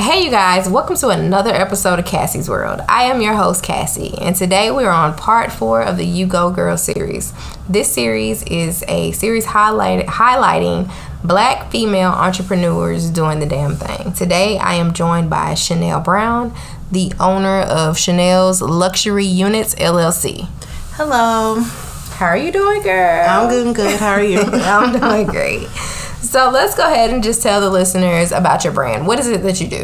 Hey, 0.00 0.24
you 0.24 0.30
guys, 0.30 0.66
welcome 0.66 0.96
to 0.96 1.10
another 1.10 1.50
episode 1.50 1.98
of 1.98 2.06
Cassie's 2.06 2.48
World. 2.48 2.80
I 2.88 3.02
am 3.02 3.20
your 3.20 3.34
host, 3.34 3.62
Cassie, 3.62 4.16
and 4.18 4.34
today 4.34 4.70
we're 4.70 4.88
on 4.88 5.14
part 5.14 5.52
four 5.52 5.82
of 5.82 5.98
the 5.98 6.06
You 6.06 6.26
Go 6.26 6.50
Girl 6.50 6.78
series. 6.78 7.34
This 7.68 7.92
series 7.92 8.42
is 8.44 8.82
a 8.88 9.12
series 9.12 9.44
highlight, 9.44 10.06
highlighting 10.06 10.90
black 11.22 11.70
female 11.70 12.08
entrepreneurs 12.12 13.10
doing 13.10 13.40
the 13.40 13.46
damn 13.46 13.76
thing. 13.76 14.14
Today, 14.14 14.56
I 14.56 14.76
am 14.76 14.94
joined 14.94 15.28
by 15.28 15.52
Chanelle 15.52 16.02
Brown, 16.02 16.54
the 16.90 17.12
owner 17.20 17.60
of 17.60 17.98
Chanelle's 17.98 18.62
Luxury 18.62 19.26
Units 19.26 19.74
LLC. 19.74 20.48
Hello. 20.92 21.60
How 21.60 22.24
are 22.24 22.38
you 22.38 22.50
doing, 22.50 22.80
girl? 22.80 23.26
I'm 23.28 23.50
doing 23.50 23.74
good. 23.74 24.00
How 24.00 24.12
are 24.12 24.24
you? 24.24 24.40
I'm 24.44 24.98
doing 24.98 25.26
great. 25.26 25.68
So 26.30 26.48
let's 26.48 26.76
go 26.76 26.84
ahead 26.84 27.10
and 27.10 27.24
just 27.24 27.42
tell 27.42 27.60
the 27.60 27.68
listeners 27.68 28.30
about 28.30 28.62
your 28.62 28.72
brand. 28.72 29.04
What 29.04 29.18
is 29.18 29.26
it 29.26 29.42
that 29.42 29.60
you 29.60 29.66
do? 29.66 29.82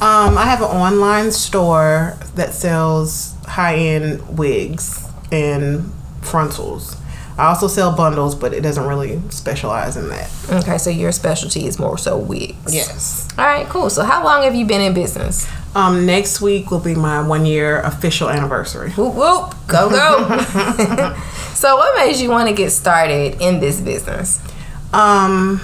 Um, 0.00 0.38
I 0.38 0.44
have 0.44 0.60
an 0.60 0.68
online 0.68 1.32
store 1.32 2.16
that 2.36 2.54
sells 2.54 3.34
high 3.46 3.74
end 3.74 4.38
wigs 4.38 5.04
and 5.32 5.92
frontals. 6.22 6.96
I 7.36 7.46
also 7.46 7.66
sell 7.66 7.96
bundles, 7.96 8.36
but 8.36 8.54
it 8.54 8.60
doesn't 8.60 8.86
really 8.86 9.20
specialize 9.30 9.96
in 9.96 10.08
that. 10.10 10.30
Okay, 10.52 10.78
so 10.78 10.88
your 10.88 11.10
specialty 11.10 11.66
is 11.66 11.80
more 11.80 11.98
so 11.98 12.16
wigs. 12.16 12.72
Yes. 12.72 13.28
All 13.36 13.44
right, 13.44 13.66
cool. 13.66 13.90
So 13.90 14.04
how 14.04 14.22
long 14.22 14.44
have 14.44 14.54
you 14.54 14.66
been 14.66 14.80
in 14.80 14.94
business? 14.94 15.48
Um, 15.74 16.06
next 16.06 16.40
week 16.40 16.70
will 16.70 16.78
be 16.78 16.94
my 16.94 17.26
one 17.26 17.44
year 17.44 17.80
official 17.80 18.30
anniversary. 18.30 18.90
Whoop 18.92 19.14
whoop, 19.14 19.52
go 19.66 19.90
go. 19.90 20.38
so 21.54 21.76
what 21.76 21.96
made 21.96 22.14
you 22.18 22.30
want 22.30 22.48
to 22.48 22.54
get 22.54 22.70
started 22.70 23.42
in 23.42 23.58
this 23.58 23.80
business? 23.80 24.40
Um, 24.92 25.60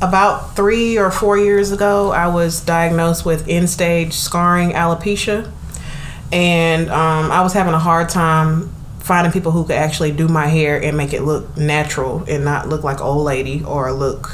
about 0.00 0.56
three 0.56 0.98
or 0.98 1.10
four 1.10 1.36
years 1.38 1.72
ago, 1.72 2.10
I 2.10 2.28
was 2.28 2.60
diagnosed 2.60 3.24
with 3.24 3.48
end 3.48 3.68
stage 3.68 4.14
scarring 4.14 4.70
alopecia, 4.70 5.50
and 6.32 6.88
um, 6.90 7.30
I 7.30 7.42
was 7.42 7.52
having 7.52 7.74
a 7.74 7.78
hard 7.78 8.08
time 8.08 8.72
finding 9.00 9.32
people 9.32 9.50
who 9.50 9.64
could 9.64 9.76
actually 9.76 10.12
do 10.12 10.28
my 10.28 10.46
hair 10.46 10.80
and 10.80 10.96
make 10.96 11.12
it 11.12 11.22
look 11.22 11.56
natural 11.56 12.24
and 12.28 12.44
not 12.44 12.68
look 12.68 12.84
like 12.84 13.00
old 13.00 13.24
lady 13.24 13.64
or 13.64 13.92
look 13.92 14.30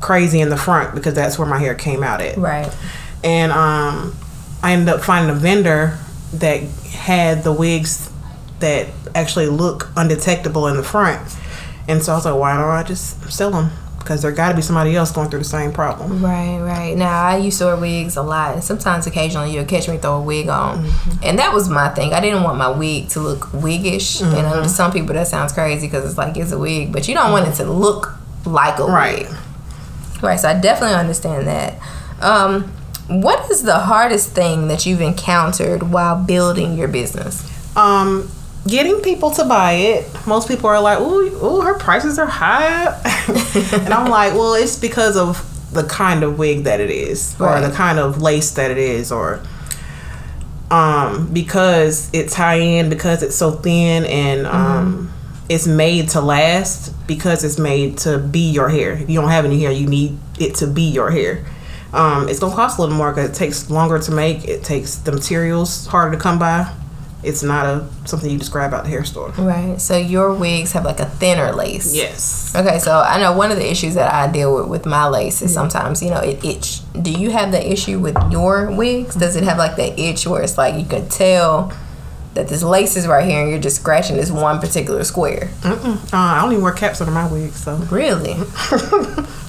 crazy 0.00 0.40
in 0.40 0.48
the 0.48 0.56
front 0.56 0.94
because 0.94 1.14
that's 1.14 1.38
where 1.38 1.46
my 1.46 1.58
hair 1.58 1.74
came 1.74 2.02
out 2.02 2.20
at. 2.20 2.36
Right. 2.36 2.74
And 3.22 3.52
um, 3.52 4.16
I 4.62 4.72
ended 4.72 4.88
up 4.88 5.02
finding 5.02 5.30
a 5.30 5.38
vendor 5.38 5.98
that 6.34 6.62
had 6.62 7.44
the 7.44 7.52
wigs 7.52 8.10
that 8.58 8.88
actually 9.14 9.46
look 9.46 9.88
undetectable 9.96 10.66
in 10.66 10.76
the 10.76 10.82
front. 10.82 11.20
And 11.88 12.02
so 12.02 12.12
I 12.12 12.16
was 12.16 12.24
like, 12.24 12.34
why 12.34 12.56
don't 12.56 12.68
I 12.68 12.82
just 12.82 13.30
sell 13.32 13.50
them? 13.50 13.70
Because 13.98 14.22
there 14.22 14.32
got 14.32 14.48
to 14.50 14.56
be 14.56 14.62
somebody 14.62 14.96
else 14.96 15.12
going 15.12 15.30
through 15.30 15.38
the 15.40 15.44
same 15.44 15.72
problem. 15.72 16.24
Right, 16.24 16.58
right. 16.58 16.96
Now 16.96 17.22
I 17.24 17.36
used 17.36 17.58
to 17.58 17.66
wear 17.66 17.76
wigs 17.76 18.16
a 18.16 18.22
lot, 18.22 18.54
and 18.54 18.64
sometimes 18.64 19.06
occasionally 19.06 19.52
you'll 19.54 19.64
catch 19.64 19.88
me 19.88 19.96
throw 19.96 20.16
a 20.16 20.22
wig 20.22 20.48
on, 20.48 20.90
and 21.22 21.38
that 21.38 21.52
was 21.54 21.68
my 21.68 21.88
thing. 21.90 22.12
I 22.12 22.20
didn't 22.20 22.42
want 22.42 22.58
my 22.58 22.68
wig 22.68 23.10
to 23.10 23.20
look 23.20 23.52
wiggish, 23.52 24.20
and 24.20 24.34
I 24.34 24.42
know 24.56 24.62
to 24.62 24.68
some 24.68 24.90
people 24.92 25.14
that 25.14 25.28
sounds 25.28 25.52
crazy 25.52 25.86
because 25.86 26.04
it's 26.04 26.18
like 26.18 26.36
it's 26.36 26.50
a 26.50 26.58
wig, 26.58 26.92
but 26.92 27.06
you 27.06 27.14
don't 27.14 27.30
want 27.30 27.46
it 27.46 27.54
to 27.56 27.64
look 27.64 28.12
like 28.44 28.80
a 28.80 28.84
Right. 28.84 29.28
wig. 29.28 29.36
Right. 30.20 30.40
So 30.40 30.48
I 30.48 30.54
definitely 30.54 30.96
understand 30.96 31.46
that. 31.46 31.74
Um, 32.20 32.64
what 33.08 33.48
is 33.52 33.62
the 33.62 33.78
hardest 33.78 34.30
thing 34.30 34.66
that 34.68 34.84
you've 34.84 35.00
encountered 35.00 35.84
while 35.92 36.16
building 36.16 36.76
your 36.76 36.88
business? 36.88 37.48
Um, 37.76 38.28
getting 38.66 39.00
people 39.00 39.30
to 39.32 39.44
buy 39.44 39.72
it. 39.72 40.08
Most 40.26 40.48
people 40.48 40.68
are 40.70 40.80
like, 40.80 41.00
"Ooh, 41.00 41.44
ooh, 41.44 41.60
her 41.62 41.74
prices 41.78 42.18
are 42.18 42.26
high," 42.26 42.86
and 43.84 43.92
I'm 43.92 44.10
like, 44.10 44.34
"Well, 44.34 44.54
it's 44.54 44.76
because 44.76 45.16
of 45.16 45.48
the 45.72 45.84
kind 45.84 46.22
of 46.22 46.38
wig 46.38 46.64
that 46.64 46.80
it 46.80 46.90
is, 46.90 47.34
Right. 47.38 47.62
or 47.62 47.68
the 47.68 47.74
kind 47.74 47.98
of 47.98 48.20
lace 48.20 48.50
that 48.52 48.70
it 48.70 48.78
is, 48.78 49.10
or 49.10 49.40
um, 50.70 51.28
because 51.32 52.08
it's 52.12 52.34
high 52.34 52.58
end, 52.60 52.90
because 52.90 53.22
it's 53.22 53.36
so 53.36 53.52
thin, 53.52 54.04
and 54.04 54.46
um, 54.46 55.12
it's 55.48 55.66
made 55.66 56.08
to 56.10 56.20
last. 56.20 56.90
Because 57.06 57.44
it's 57.44 57.58
made 57.58 57.98
to 57.98 58.16
be 58.18 58.50
your 58.50 58.68
hair. 58.70 58.92
If 58.92 59.10
you 59.10 59.20
don't 59.20 59.28
have 59.30 59.44
any 59.44 59.60
hair, 59.60 59.70
you 59.72 59.86
need 59.86 60.18
it 60.38 60.54
to 60.56 60.66
be 60.66 60.82
your 60.82 61.10
hair. 61.10 61.44
Um, 61.92 62.28
it's 62.28 62.38
gonna 62.38 62.54
cost 62.54 62.78
a 62.78 62.82
little 62.82 62.96
more 62.96 63.10
because 63.12 63.30
it 63.30 63.34
takes 63.34 63.68
longer 63.68 63.98
to 63.98 64.10
make. 64.12 64.44
It 64.48 64.62
takes 64.64 64.94
the 64.96 65.12
materials 65.12 65.86
harder 65.88 66.16
to 66.16 66.22
come 66.22 66.38
by. 66.38 66.72
It's 67.22 67.42
not 67.42 67.66
a 67.66 67.88
something 68.04 68.28
you 68.30 68.38
grab 68.50 68.74
out 68.74 68.84
the 68.84 68.90
hair 68.90 69.04
store. 69.04 69.30
Right. 69.30 69.80
So 69.80 69.96
your 69.96 70.34
wigs 70.34 70.72
have 70.72 70.84
like 70.84 70.98
a 71.00 71.06
thinner 71.06 71.52
lace. 71.52 71.94
Yes. 71.94 72.52
Okay, 72.54 72.78
so 72.80 72.98
I 73.00 73.20
know 73.20 73.32
one 73.36 73.50
of 73.52 73.58
the 73.58 73.70
issues 73.70 73.94
that 73.94 74.12
I 74.12 74.30
deal 74.30 74.54
with 74.56 74.66
with 74.68 74.86
my 74.86 75.06
lace 75.08 75.40
is 75.42 75.54
sometimes 75.54 76.02
you 76.02 76.10
know 76.10 76.18
it 76.20 76.44
itch. 76.44 76.80
Do 77.00 77.12
you 77.12 77.30
have 77.30 77.52
the 77.52 77.72
issue 77.72 77.98
with 78.00 78.16
your 78.30 78.70
wigs? 78.70 79.14
Does 79.14 79.36
it 79.36 79.44
have 79.44 79.58
like 79.58 79.76
that 79.76 79.98
itch 79.98 80.26
where 80.26 80.42
it's 80.42 80.58
like 80.58 80.74
you 80.74 80.84
can 80.84 81.08
tell 81.08 81.72
that 82.34 82.48
this 82.48 82.62
lace 82.62 82.96
is 82.96 83.06
right 83.06 83.28
here 83.28 83.42
and 83.42 83.50
you're 83.50 83.60
just 83.60 83.76
scratching 83.76 84.16
this 84.16 84.30
one 84.30 84.58
particular 84.58 85.04
square? 85.04 85.50
Uh, 85.62 85.98
I 86.12 86.40
don't 86.40 86.50
even 86.52 86.64
wear 86.64 86.72
caps 86.72 87.00
under 87.00 87.12
my 87.12 87.30
wig, 87.30 87.52
so 87.52 87.76
Really? 87.90 88.32
I 88.32 88.36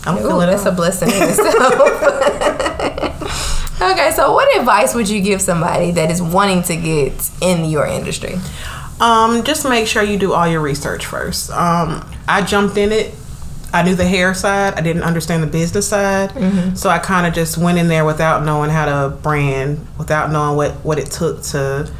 don't 0.05 0.17
feel 0.17 0.35
Ooh, 0.41 0.45
that's 0.45 0.66
a 0.66 0.72
blessing 0.72 1.07
in 1.09 1.23
itself. 1.29 1.47
Okay, 3.92 4.12
so 4.16 4.34
what 4.34 4.56
advice 4.58 4.94
would 4.96 5.10
you 5.10 5.22
give 5.22 5.42
somebody 5.42 5.92
that 5.92 6.10
is 6.10 6.22
wanting 6.22 6.64
to 6.64 6.76
get 6.76 7.30
in 7.42 7.66
your 7.70 7.86
industry? 7.86 8.36
Um, 9.00 9.44
just 9.44 9.68
make 9.68 9.88
sure 9.88 10.04
you 10.04 10.18
do 10.18 10.34
all 10.34 10.48
your 10.48 10.62
research 10.62 11.06
first. 11.06 11.52
Um, 11.52 12.10
I 12.28 12.42
jumped 12.44 12.78
in 12.78 12.92
it. 12.92 13.14
I 13.74 13.82
knew 13.82 13.96
the 13.96 14.08
hair 14.08 14.34
side. 14.36 14.76
I 14.76 14.82
didn't 14.82 15.02
understand 15.04 15.42
the 15.42 15.48
business 15.48 15.88
side, 15.90 16.32
so 16.78 16.90
I 16.92 17.00
kind 17.00 17.26
of 17.26 17.34
just 17.34 17.58
went 17.58 17.80
in 17.80 17.88
there 17.88 18.06
without 18.06 18.46
knowing 18.46 18.70
how 18.70 18.86
to 18.86 19.16
brand, 19.16 19.86
without 19.98 20.32
knowing 20.32 20.56
what 20.56 20.74
what 20.86 21.00
it 21.00 21.08
took 21.08 21.42
to 21.46 21.92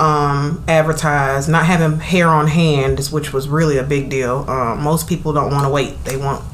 um, 0.00 0.64
advertise. 0.66 1.48
Not 1.48 1.64
having 1.64 2.00
hair 2.00 2.26
on 2.28 2.48
hand, 2.48 2.98
which 3.12 3.32
was 3.32 3.48
really 3.48 3.78
a 3.78 3.84
big 3.84 4.10
deal. 4.10 4.44
Um, 4.50 4.82
most 4.82 5.08
people 5.08 5.32
don't 5.32 5.52
want 5.52 5.64
to 5.64 5.70
wait; 5.70 6.02
they 6.04 6.16
want 6.16 6.44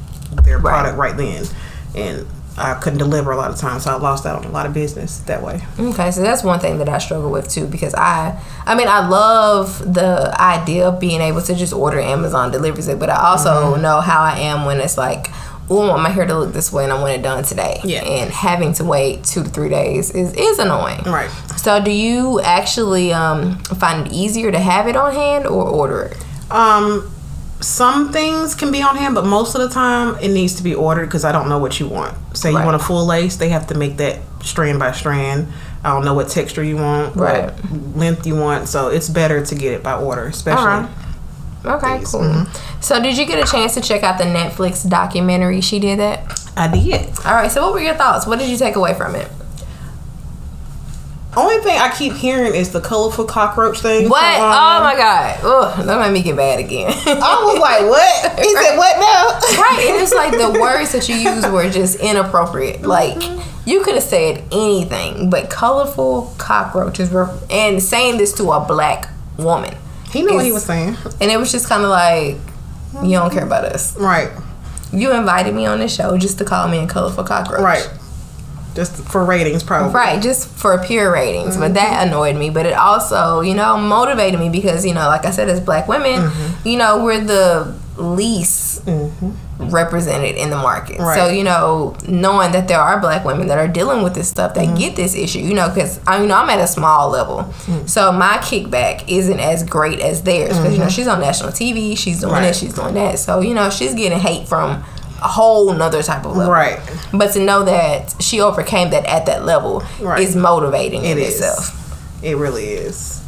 their 0.43 0.59
Right. 0.59 0.71
product 0.71 0.97
right 0.99 1.17
then, 1.17 1.45
and 1.95 2.27
I 2.57 2.75
couldn't 2.75 2.99
deliver 2.99 3.31
a 3.31 3.35
lot 3.37 3.49
of 3.51 3.57
times, 3.57 3.83
so 3.85 3.91
I 3.91 3.95
lost 3.97 4.25
out 4.25 4.43
on 4.43 4.45
a 4.45 4.53
lot 4.53 4.65
of 4.67 4.73
business 4.73 5.19
that 5.21 5.41
way. 5.41 5.61
Okay, 5.79 6.11
so 6.11 6.21
that's 6.21 6.43
one 6.43 6.59
thing 6.59 6.77
that 6.77 6.87
I 6.89 6.99
struggle 6.99 7.31
with 7.31 7.49
too 7.49 7.65
because 7.67 7.95
I 7.95 8.39
I 8.65 8.75
mean 8.75 8.87
I 8.87 9.07
love 9.07 9.79
the 9.93 10.35
idea 10.39 10.87
of 10.89 10.99
being 10.99 11.19
able 11.21 11.41
to 11.41 11.55
just 11.55 11.73
order 11.73 11.99
Amazon 11.99 12.51
delivers 12.51 12.87
it, 12.87 12.99
but 12.99 13.09
I 13.09 13.15
also 13.31 13.49
Mm-hmm. 13.73 13.81
know 13.81 14.01
how 14.01 14.21
I 14.21 14.37
am 14.39 14.65
when 14.65 14.79
it's 14.79 14.97
like, 14.97 15.27
oh, 15.69 15.81
I 15.81 15.89
want 15.89 16.03
my 16.03 16.09
hair 16.09 16.25
to 16.25 16.37
look 16.37 16.53
this 16.53 16.71
way 16.71 16.83
and 16.83 16.93
I 16.93 16.99
want 17.01 17.13
it 17.13 17.21
done 17.23 17.43
today. 17.43 17.79
Yeah. 17.83 18.03
And 18.03 18.29
having 18.31 18.73
to 18.73 18.83
wait 18.83 19.23
two 19.23 19.43
to 19.43 19.49
three 19.49 19.69
days 19.69 20.11
is, 20.11 20.33
is 20.33 20.59
annoying. 20.59 21.01
Right. 21.05 21.29
So 21.57 21.81
do 21.83 21.89
you 21.91 22.39
actually 22.41 23.13
um, 23.13 23.57
find 23.59 24.05
it 24.07 24.13
easier 24.13 24.51
to 24.51 24.59
have 24.59 24.87
it 24.87 24.95
on 24.95 25.13
hand 25.13 25.47
or 25.47 25.63
order 25.67 26.03
it? 26.03 26.17
Um, 26.51 27.09
some 27.63 28.11
things 28.11 28.55
can 28.55 28.71
be 28.71 28.81
on 28.81 28.95
hand, 28.95 29.15
but 29.15 29.25
most 29.25 29.55
of 29.55 29.61
the 29.61 29.69
time 29.69 30.15
it 30.21 30.29
needs 30.29 30.55
to 30.55 30.63
be 30.63 30.75
ordered 30.75 31.05
because 31.05 31.23
I 31.25 31.31
don't 31.31 31.47
know 31.49 31.59
what 31.59 31.79
you 31.79 31.87
want. 31.87 32.13
Say 32.35 32.51
Right. 32.51 32.59
you 32.59 32.65
want 32.65 32.75
a 32.75 32.83
full 32.83 33.05
lace, 33.05 33.37
they 33.37 33.49
have 33.49 33.67
to 33.67 33.75
make 33.75 33.97
that 33.97 34.17
strand 34.43 34.79
by 34.79 34.91
strand. 34.91 35.47
I 35.83 35.89
don't 35.93 36.05
know 36.05 36.13
what 36.13 36.29
texture 36.29 36.63
you 36.63 36.77
want, 36.77 37.15
Right. 37.15 37.45
what 37.45 37.97
length 37.97 38.27
you 38.27 38.35
want, 38.35 38.67
so 38.67 38.87
it's 38.87 39.09
better 39.09 39.45
to 39.45 39.55
get 39.55 39.73
it 39.73 39.83
by 39.83 39.93
order, 39.95 40.25
especially. 40.25 40.87
Okay, 41.65 41.99
These, 41.99 42.11
cool. 42.11 42.21
Mm-hmm. 42.21 42.81
So 42.81 43.01
did 43.01 43.17
you 43.17 43.25
get 43.25 43.39
a 43.39 43.49
chance 43.49 43.73
to 43.75 43.81
check 43.81 44.03
out 44.03 44.17
the 44.17 44.25
Netflix 44.25 44.87
documentary? 44.87 45.61
She 45.61 45.79
did 45.79 45.99
that. 45.99 46.39
I 46.57 46.67
did. 46.67 47.07
All 47.25 47.33
right. 47.33 47.49
So 47.49 47.61
what 47.63 47.73
were 47.73 47.79
your 47.79 47.95
thoughts? 47.95 48.27
What 48.27 48.37
did 48.39 48.49
you 48.49 48.57
take 48.57 48.75
away 48.75 48.93
from 48.93 49.15
it? 49.15 49.29
Only 51.35 51.57
thing 51.63 51.77
I 51.79 51.93
keep 51.95 52.13
hearing 52.13 52.53
is 52.55 52.71
the 52.71 52.81
colorful 52.81 53.25
cockroach 53.25 53.79
thing. 53.79 54.09
What? 54.09 54.23
um, 54.23 54.41
Oh 54.41 54.79
my 54.83 54.95
god! 54.95 55.39
Ugh, 55.43 55.85
that 55.85 55.99
made 55.99 56.11
me 56.13 56.21
get 56.23 56.35
bad 56.35 56.59
again. 56.59 56.91
I 56.91 57.43
was 57.43 57.59
like, 57.59 57.81
what? 57.89 58.39
He 58.43 58.53
said, 58.55 58.77
what 58.77 58.97
now? 58.99 59.61
right, 59.61 59.85
and 59.89 60.01
it's 60.01 60.13
like 60.13 60.31
the 60.31 60.59
words 60.59 60.91
that 60.93 61.07
you 61.09 61.15
used 61.15 61.49
were 61.51 61.69
just 61.69 61.99
inappropriate. 61.99 62.81
Like 62.83 63.21
you 63.65 63.81
could 63.83 63.93
have 63.95 64.03
said 64.03 64.43
anything, 64.51 65.29
but 65.29 65.49
colorful 65.49 66.33
cockroaches 66.37 67.09
were, 67.11 67.29
and 67.49 67.81
saying 67.81 68.17
this 68.17 68.33
to 68.33 68.51
a 68.51 68.59
black 68.65 69.09
woman, 69.37 69.73
He 70.11 70.21
knew 70.21 70.33
what 70.35 70.45
he 70.45 70.51
was 70.51 70.65
saying. 70.65 70.97
and 71.21 71.31
it 71.31 71.39
was 71.39 71.51
just 71.51 71.67
kind 71.69 71.83
of 71.83 71.89
like, 71.89 72.35
you 73.03 73.11
don't 73.17 73.31
care 73.31 73.45
about 73.45 73.63
us. 73.65 73.95
Right. 73.97 74.29
You 74.91 75.11
invited 75.13 75.55
me 75.55 75.65
on 75.65 75.79
this 75.79 75.95
show 75.95 76.17
just 76.17 76.37
to 76.39 76.45
call 76.45 76.67
me 76.67 76.79
a 76.79 76.87
colorful 76.87 77.23
cockroach. 77.23 77.61
Right. 77.61 77.89
Just 78.75 78.95
for 79.03 79.23
ratings, 79.23 79.63
probably. 79.63 79.93
Right, 79.93 80.21
just 80.21 80.49
for 80.49 80.77
pure 80.83 81.11
ratings. 81.11 81.57
But 81.57 81.75
that 81.75 81.99
mm-hmm. 81.99 82.09
annoyed 82.09 82.35
me. 82.35 82.49
But 82.49 82.65
it 82.65 82.73
also, 82.73 83.41
you 83.41 83.53
know, 83.53 83.77
motivated 83.77 84.39
me 84.39 84.49
because, 84.49 84.85
you 84.85 84.93
know, 84.93 85.07
like 85.07 85.25
I 85.25 85.31
said, 85.31 85.49
as 85.49 85.59
black 85.59 85.87
women, 85.87 86.21
mm-hmm. 86.21 86.67
you 86.67 86.77
know, 86.77 87.03
we're 87.03 87.23
the 87.23 87.77
least 87.97 88.85
mm-hmm. 88.85 89.69
represented 89.69 90.35
in 90.35 90.49
the 90.49 90.55
market. 90.55 90.97
So, 90.97 91.27
you 91.27 91.43
know, 91.43 91.95
knowing 92.07 92.51
that 92.53 92.67
there 92.67 92.79
are 92.79 92.99
black 92.99 93.23
women 93.23 93.47
that 93.47 93.57
are 93.57 93.67
dealing 93.67 94.03
with 94.03 94.15
this 94.15 94.27
stuff, 94.27 94.55
that 94.55 94.77
get 94.77 94.95
this 94.95 95.15
issue, 95.15 95.39
you 95.39 95.53
know, 95.53 95.69
because, 95.69 95.99
I 96.07 96.21
you 96.21 96.27
know, 96.27 96.35
I'm 96.35 96.49
at 96.49 96.59
a 96.59 96.67
small 96.67 97.09
level. 97.09 97.43
Mm. 97.65 97.87
So 97.87 98.11
my 98.11 98.37
kickback 98.37 99.07
isn't 99.07 99.39
as 99.39 99.63
great 99.63 99.99
as 99.99 100.23
theirs 100.23 100.57
because, 100.57 100.73
you 100.73 100.79
know, 100.79 100.89
she's 100.89 101.07
on 101.07 101.19
national 101.19 101.51
TV, 101.51 101.97
she's 101.97 102.21
doing 102.21 102.33
Right. 102.33 102.47
this, 102.47 102.59
she's 102.59 102.73
doing 102.73 102.95
that. 102.95 103.19
So, 103.19 103.41
you 103.41 103.53
know, 103.53 103.69
she's 103.69 103.93
getting 103.93 104.19
hate 104.19 104.47
from 104.47 104.83
a 105.23 105.27
whole 105.27 105.71
nother 105.73 106.03
type 106.03 106.25
of 106.25 106.35
level. 106.35 106.51
Right. 106.53 106.79
But 107.13 107.31
to 107.33 107.39
know 107.39 107.63
that 107.63 108.13
she 108.21 108.41
overcame 108.41 108.89
that 108.91 109.05
at 109.05 109.25
that 109.27 109.45
level 109.45 109.83
Right. 110.01 110.19
is 110.21 110.35
motivating 110.35 111.05
in 111.05 111.17
It 111.17 111.23
is. 111.27 111.35
itself. 111.39 111.79
It 112.21 112.37
really 112.37 112.65
is. 112.73 113.21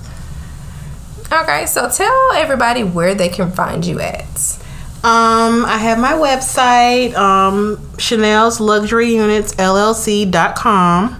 Okay, 1.32 1.66
so 1.66 1.90
tell 1.90 2.32
everybody 2.36 2.84
where 2.84 3.16
they 3.16 3.30
can 3.30 3.52
find 3.52 3.86
you 3.86 4.00
at. 4.00 4.24
Um, 5.04 5.66
I 5.66 5.78
have 5.78 6.00
my 6.00 6.14
website, 6.14 7.16
um, 7.16 7.80
Chanelle's 7.98 8.60
Luxury 8.60 9.14
Units 9.16 9.54
LLC.com. 9.56 11.16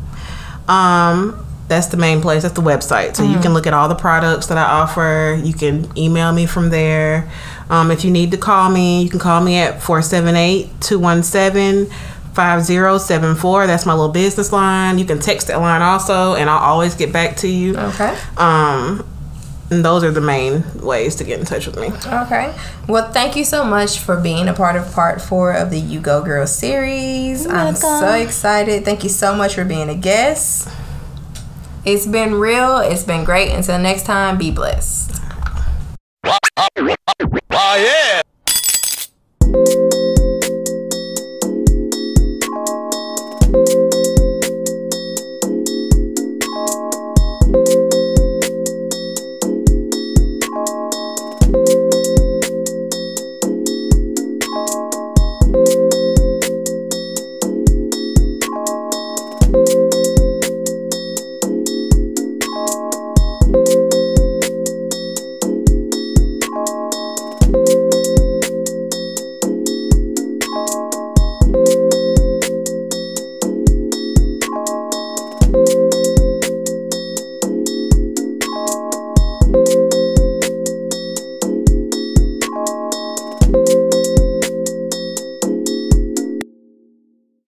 Um, 0.68 1.45
that's 1.68 1.88
the 1.88 1.98
main 1.98 2.22
place. 2.22 2.44
That's 2.44 2.54
the 2.54 2.62
website. 2.62 3.16
So 3.16 3.24
you 3.24 3.40
can 3.40 3.54
look 3.54 3.66
at 3.66 3.74
all 3.74 3.90
the 3.90 3.96
products 3.96 4.48
that 4.48 4.58
I 4.58 4.64
offer. 4.64 5.40
You 5.44 5.54
can 5.54 5.98
email 5.98 6.32
me 6.32 6.46
from 6.46 6.70
there. 6.70 7.30
Um, 7.70 7.90
if 7.90 8.06
you 8.06 8.12
need 8.12 8.32
to 8.32 8.38
call 8.38 8.70
me, 8.70 9.02
you 9.02 9.10
can 9.10 9.20
call 9.20 9.42
me 9.42 9.58
at 9.58 9.82
478 9.82 10.82
217 10.82 11.88
5074. 12.36 13.68
That's 13.68 13.86
my 13.86 13.94
little 13.94 14.12
business 14.12 14.52
line. 14.52 15.00
You 15.00 15.06
can 15.06 15.20
text 15.20 15.48
that 15.48 15.58
line 15.58 15.82
also, 15.82 16.36
and 16.36 16.50
I'll 16.50 16.60
always 16.60 16.94
get 16.94 17.12
back 17.12 17.38
to 17.38 17.48
you. 17.48 17.76
Okay. 17.76 18.16
Um, 18.38 19.04
and 19.72 19.84
those 19.84 20.04
are 20.04 20.12
the 20.12 20.22
main 20.22 20.64
ways 20.82 21.16
to 21.16 21.24
get 21.24 21.40
in 21.40 21.46
touch 21.46 21.66
with 21.66 21.78
me. 21.78 21.88
Okay. 21.88 22.54
Well, 22.88 23.12
thank 23.12 23.36
you 23.36 23.44
so 23.44 23.64
much 23.64 23.98
for 23.98 24.20
being 24.20 24.48
a 24.48 24.54
part 24.54 24.76
of 24.76 24.92
part 24.94 25.22
four 25.22 25.54
of 25.54 25.72
the 25.72 25.80
You 25.80 26.00
Go 26.00 26.24
Girl 26.24 26.46
series. 26.46 27.48
I'm 27.48 27.74
so 27.74 28.14
excited. 28.14 28.86
Thank 28.86 29.04
you 29.04 29.10
so 29.10 29.34
much 29.34 29.56
for 29.56 29.66
being 29.66 29.90
a 29.90 29.96
guest. 29.96 30.68
It's 31.86 32.08
been 32.08 32.34
real. 32.34 32.78
It's 32.80 33.04
been 33.04 33.24
great. 33.24 33.52
Until 33.52 33.78
next 33.78 34.04
time, 34.08 34.40
be 34.40 34.50
blessed. 34.50 35.22